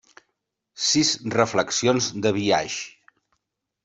Sis 0.85 1.11
reflexions 1.35 2.07
de 2.27 2.31
biaix. 2.39 2.79